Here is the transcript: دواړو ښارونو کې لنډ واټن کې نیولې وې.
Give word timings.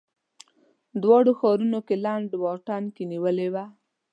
دواړو 1.03 1.31
ښارونو 1.39 1.79
کې 1.87 1.95
لنډ 2.05 2.29
واټن 2.43 2.83
کې 2.95 3.03
نیولې 3.11 3.47
وې. 3.53 3.65